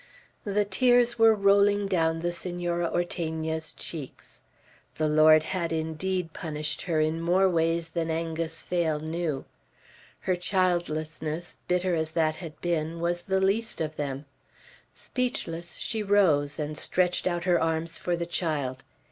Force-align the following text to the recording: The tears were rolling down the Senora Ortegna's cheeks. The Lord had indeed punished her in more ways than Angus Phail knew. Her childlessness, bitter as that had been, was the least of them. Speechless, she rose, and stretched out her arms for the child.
The 0.45 0.65
tears 0.65 1.19
were 1.19 1.35
rolling 1.35 1.85
down 1.87 2.21
the 2.21 2.31
Senora 2.31 2.89
Ortegna's 2.91 3.71
cheeks. 3.71 4.41
The 4.97 5.07
Lord 5.07 5.43
had 5.43 5.71
indeed 5.71 6.33
punished 6.33 6.81
her 6.81 6.99
in 6.99 7.21
more 7.21 7.47
ways 7.47 7.89
than 7.89 8.09
Angus 8.09 8.63
Phail 8.63 8.99
knew. 8.99 9.45
Her 10.21 10.35
childlessness, 10.35 11.57
bitter 11.67 11.93
as 11.93 12.13
that 12.13 12.37
had 12.37 12.59
been, 12.61 12.99
was 12.99 13.25
the 13.25 13.39
least 13.39 13.79
of 13.79 13.95
them. 13.95 14.25
Speechless, 14.95 15.75
she 15.75 16.01
rose, 16.01 16.57
and 16.57 16.75
stretched 16.79 17.27
out 17.27 17.43
her 17.43 17.61
arms 17.61 17.99
for 17.99 18.15
the 18.15 18.25
child. 18.25 18.83